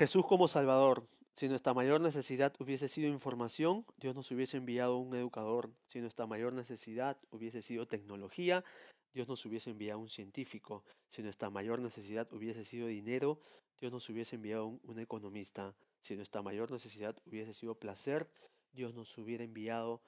[0.00, 1.06] Jesús como Salvador.
[1.34, 5.68] Si nuestra mayor necesidad hubiese sido información, Dios nos hubiese enviado un educador.
[5.88, 8.64] Si nuestra mayor necesidad hubiese sido tecnología,
[9.12, 10.84] Dios nos hubiese enviado un científico.
[11.10, 13.42] Si nuestra mayor necesidad hubiese sido dinero,
[13.78, 15.74] Dios nos hubiese enviado un, economista.
[16.00, 18.26] Si nuestra mayor necesidad hubiese sido placer,
[18.72, 20.00] Dios nos hubiera enviado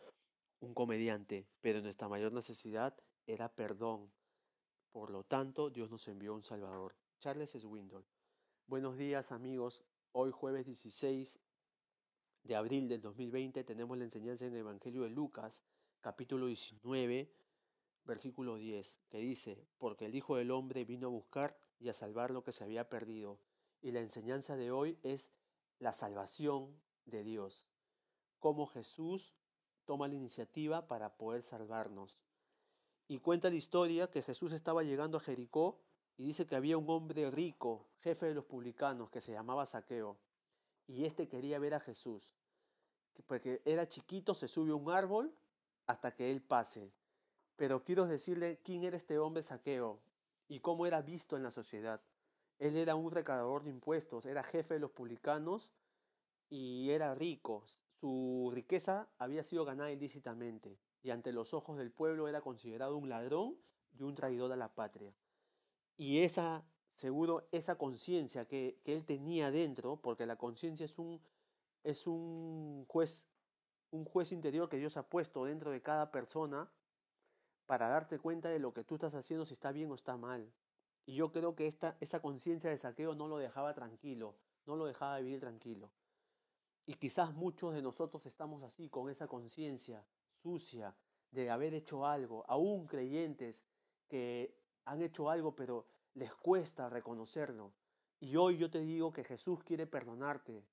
[0.60, 1.46] un comediante.
[1.60, 2.96] Pero nuestra mayor necesidad
[3.26, 4.10] era perdón.
[4.90, 6.96] Por lo tanto, Dios nos envió un Salvador.
[7.20, 8.06] Charles Swindoll.
[8.66, 9.84] Buenos días amigos.
[10.12, 11.38] Hoy jueves 16
[12.44, 15.62] de abril del 2020 tenemos la enseñanza en el Evangelio de Lucas,
[16.00, 17.30] capítulo 19,
[18.04, 22.30] versículo 10, que dice, porque el Hijo del Hombre vino a buscar y a salvar
[22.30, 23.38] lo que se había perdido.
[23.82, 25.28] Y la enseñanza de hoy es
[25.78, 27.68] la salvación de Dios.
[28.38, 29.34] Cómo Jesús
[29.84, 32.22] toma la iniciativa para poder salvarnos.
[33.06, 35.82] Y cuenta la historia que Jesús estaba llegando a Jericó
[36.16, 40.18] y dice que había un hombre rico, jefe de los publicanos, que se llamaba Saqueo.
[40.86, 42.34] Y este quería ver a Jesús.
[43.26, 45.34] Porque era chiquito, se sube a un árbol
[45.86, 46.92] hasta que él pase.
[47.56, 50.00] Pero quiero decirle quién era este hombre Saqueo
[50.48, 52.02] y cómo era visto en la sociedad.
[52.58, 55.72] Él era un recaudador de impuestos, era jefe de los publicanos
[56.48, 57.64] y era rico.
[58.00, 63.08] Su riqueza había sido ganada ilícitamente y ante los ojos del pueblo era considerado un
[63.08, 63.56] ladrón
[63.92, 65.12] y un traidor a la patria.
[65.96, 71.20] Y esa, seguro, esa conciencia que, que, él tenía dentro, porque la conciencia es un,
[71.84, 73.26] es un juez,
[73.90, 76.70] un juez interior que Dios ha puesto dentro de cada persona
[77.66, 80.52] para darte cuenta de lo que tú estás haciendo, si está bien o está mal.
[81.04, 84.86] Y yo creo que esta, esa conciencia de saqueo no lo dejaba tranquilo, no lo
[84.86, 85.90] dejaba vivir tranquilo.
[86.86, 90.04] Y quizás muchos de nosotros estamos así, con esa conciencia
[90.42, 90.94] sucia
[91.30, 93.64] de haber hecho algo, aún creyentes
[94.08, 97.72] que han hecho algo, pero les cuesta reconocerlo.
[98.20, 100.64] Y hoy yo te digo que Jesús quiere perdonarte,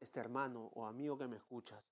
[0.00, 1.82] este hermano o amigo que me escuchas.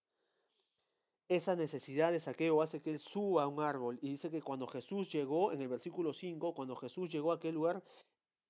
[1.28, 4.66] Esa necesidad de saqueo hace que él suba a un árbol y dice que cuando
[4.66, 7.82] Jesús llegó, en el versículo 5, cuando Jesús llegó a aquel lugar,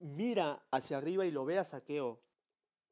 [0.01, 2.21] mira hacia arriba y lo ve a saqueo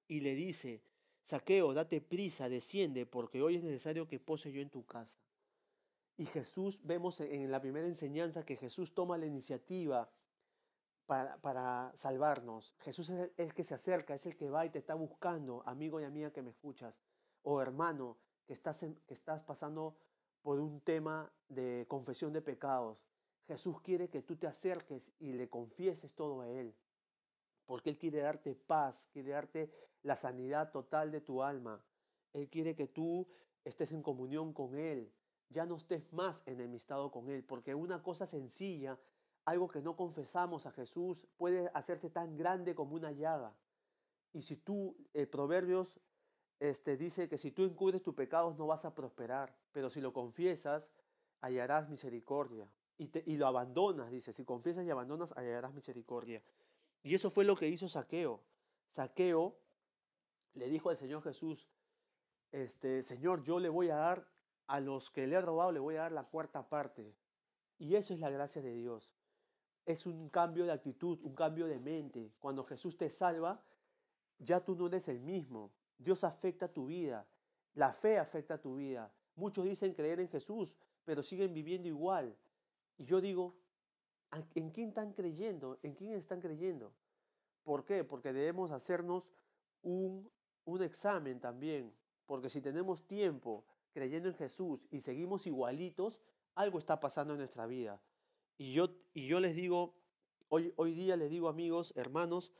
[0.06, 0.82] y le dice,
[1.22, 5.20] saqueo, date prisa, desciende, porque hoy es necesario que pose yo en tu casa.
[6.16, 10.10] Y Jesús, vemos en la primera enseñanza que Jesús toma la iniciativa
[11.06, 12.74] para, salvarnos.
[12.80, 16.00] Jesús es el, que se acerca, es el que va y te está buscando, amigo
[16.00, 17.00] y amiga que me escuchas,
[17.42, 19.96] o hermano que estás, que estás pasando
[20.42, 23.04] por un tema de confesión de pecados.
[23.46, 26.74] Jesús quiere que tú te acerques y le confieses todo a Él,
[27.66, 29.70] porque Él quiere darte paz, quiere darte
[30.02, 31.84] la sanidad total de tu alma.
[32.32, 33.26] Él quiere que tú
[33.64, 35.12] estés en comunión con Él,
[35.52, 38.98] ya no estés más enemistado con Él, porque una cosa sencilla,
[39.44, 43.54] algo que no confesamos a Jesús, puede hacerse tan grande como una llaga.
[44.32, 46.00] Y si tú, el Proverbios
[46.60, 50.12] este, dice que si tú encubres tus pecados no vas a prosperar, pero si lo
[50.12, 50.88] confiesas,
[51.40, 52.68] hallarás misericordia.
[52.98, 56.42] Y, y lo abandonas, dice, si confiesas y abandonas, hallarás misericordia.
[57.02, 58.40] Y eso fue lo que hizo Saqueo.
[58.90, 59.56] Saqueo
[60.54, 61.66] le dijo al Señor Jesús,
[62.52, 64.31] este, Señor, yo le voy a dar
[64.66, 67.14] a los que le he robado le voy a dar la cuarta parte.
[67.78, 69.12] Y eso es la gracia de Dios.
[69.84, 72.32] Es un cambio de actitud, un cambio de mente.
[72.38, 73.60] Cuando Jesús te salva,
[74.38, 75.72] ya tú no eres el mismo.
[75.98, 77.26] Dios afecta tu vida.
[77.74, 79.12] La fe afecta tu vida.
[79.34, 80.74] Muchos dicen creer en Jesús,
[81.04, 82.36] pero siguen viviendo igual.
[82.98, 83.54] Y yo digo,
[84.54, 85.78] ¿en quién están creyendo?
[85.82, 86.92] ¿En quién están creyendo?
[87.64, 88.04] ¿Por qué?
[88.04, 89.24] Porque debemos hacernos
[89.82, 90.30] un,
[90.64, 91.92] un examen también.
[92.26, 96.20] Porque si tenemos tiempo creyendo en Jesús y seguimos igualitos,
[96.54, 98.00] algo está pasando en nuestra vida.
[98.58, 99.94] Y yo, y yo les digo,
[100.48, 102.52] hoy, hoy día les digo amigos, hermanos,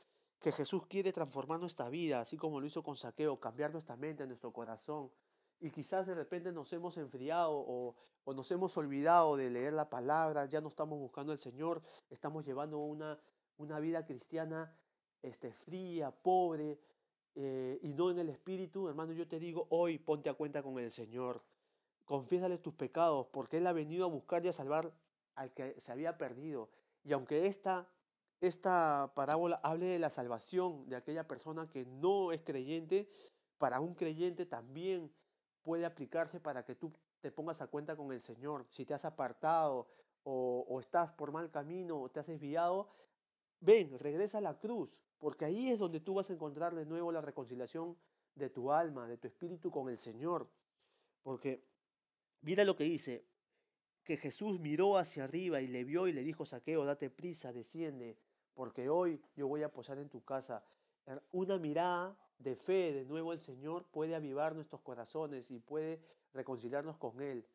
[0.43, 4.27] que Jesús quiere transformar nuestra vida, así como lo hizo con Saqueo, cambiar nuestra mente,
[4.27, 5.09] nuestro corazón.
[5.61, 7.95] Y quizás de repente nos hemos enfriado o,
[8.33, 12.79] nos hemos olvidado de leer la palabra, ya no estamos buscando al Señor, estamos llevando
[12.79, 13.17] una,
[13.57, 14.75] una vida cristiana
[15.21, 16.77] este, fría, pobre,
[17.35, 20.77] eh, y no en el espíritu, hermano, yo te digo, hoy ponte a cuenta con
[20.79, 21.41] el Señor.
[22.05, 24.93] Confiésale tus pecados, porque Él ha venido a buscar y a salvar
[25.35, 26.69] al que se había perdido.
[27.03, 27.87] Y aunque esta,
[28.39, 33.09] esta parábola hable de la salvación de aquella persona que no es creyente,
[33.57, 35.11] para un creyente también
[35.63, 38.65] puede aplicarse para que tú te pongas a cuenta con el Señor.
[38.69, 39.87] Si te has apartado
[40.23, 42.89] o, o estás por mal camino o te has desviado,
[43.61, 44.89] ven, regresa a la cruz.
[45.23, 47.95] Porque ahí es donde tú vas a encontrar de nuevo la reconciliación
[48.35, 50.49] de tu alma, de tu espíritu con el Señor.
[51.21, 51.63] Porque
[52.41, 53.23] mira lo que dice,
[54.03, 58.17] que Jesús miró hacia arriba y le vio y le dijo, Saqueo, date prisa, desciende,
[58.53, 60.61] porque hoy yo voy a posar en tu casa.
[61.31, 66.01] Una mirada de fe de nuevo el Señor puede avivar nuestros corazones y puede
[66.33, 67.47] reconciliarnos con Él.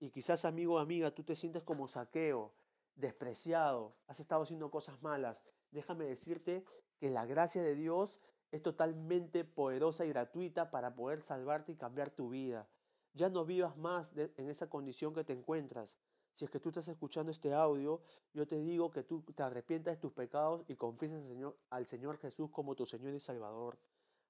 [0.00, 2.54] Y quizás, amigo o amiga, tú te sientes como saqueo,
[2.96, 5.38] despreciado, has estado haciendo cosas malas.
[5.72, 6.64] Déjame decirte
[7.02, 8.20] que la gracia de Dios
[8.52, 12.68] es totalmente poderosa y gratuita para poder salvarte y cambiar tu vida.
[13.12, 15.98] Ya no vivas más en esa condición que te encuentras.
[16.32, 18.02] Si es que tú estás escuchando este audio,
[18.32, 21.86] yo te digo que tú te arrepientas de tus pecados y confieses al Señor, al
[21.88, 23.80] Señor Jesús como tu Señor y Salvador.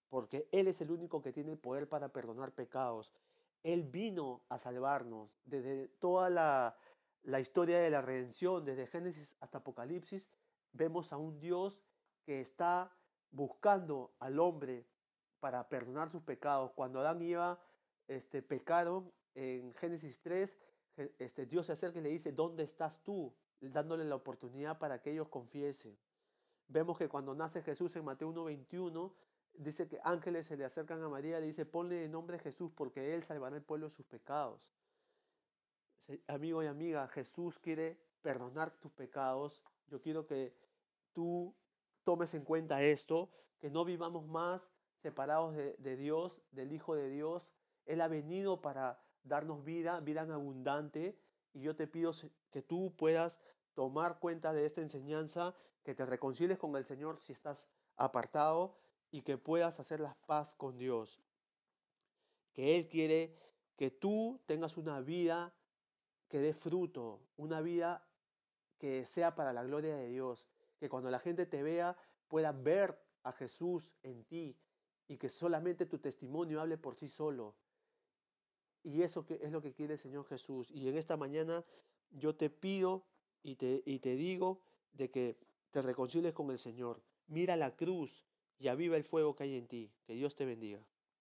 [0.08, 3.12] Porque Él es el único que tiene el poder para perdonar pecados.
[3.62, 6.74] Él vino a salvarnos desde toda la,
[7.22, 10.30] la historia de la redención, desde Génesis hasta Apocalipsis.
[10.72, 11.78] Vemos a un Dios
[12.24, 12.90] que está
[13.30, 14.86] buscando al hombre
[15.40, 16.72] para perdonar sus pecados.
[16.72, 17.34] Cuando Adán y
[18.06, 20.56] este, pecaron en Génesis 3,
[21.19, 23.34] este, Dios se acerca y le dice, ¿dónde estás tú?
[23.60, 25.98] Dándole la oportunidad para que ellos confiesen.
[26.69, 29.12] Vemos que cuando nace Jesús en Mateo 1.21,
[29.54, 32.42] dice que ángeles se le acercan a María y le dice, ponle el nombre de
[32.42, 34.60] Jesús porque Él salvará al pueblo de sus pecados.
[36.26, 39.62] Amigo y amiga, Jesús quiere perdonar tus pecados.
[39.88, 40.54] Yo quiero que
[41.12, 41.54] tú
[42.04, 47.49] tomes en cuenta esto, que no vivamos más separados de, Dios, del Hijo de Dios.
[47.87, 51.19] Él ha venido para darnos vida, vida en abundante.
[51.52, 52.12] Y yo te pido
[52.50, 53.40] que tú puedas
[53.75, 58.76] tomar cuenta de esta enseñanza, que te reconcilies con el Señor si estás apartado
[59.10, 61.20] y que puedas hacer la paz con Dios.
[62.52, 63.37] Que Él quiere
[63.76, 65.52] que tú tengas una vida
[66.28, 68.06] que dé fruto, una vida
[68.78, 70.46] que sea para la gloria de Dios,
[70.82, 71.96] que cuando la gente te vea
[72.26, 74.58] pueda ver a Jesús en ti
[75.06, 77.55] y que solamente tu testimonio hable por sí solo.
[78.82, 80.73] Y eso es lo que quiere el Señor Jesús.
[80.73, 81.64] Y en esta mañana
[82.11, 83.06] yo te pido
[83.44, 84.61] y te, y te digo
[84.93, 85.38] de que
[85.70, 87.00] te reconcilies con el Señor.
[87.29, 88.26] Mira la cruz
[88.58, 89.93] y aviva el fuego que hay en ti.
[90.05, 90.84] Que Dios te bendiga.